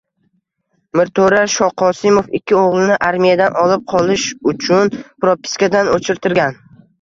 [0.99, 4.91] Mirto`ra Shoqosimov ikki o`g`lini armiyadan olib qolish uchun
[5.27, 6.59] propiskadan o`chirtirgan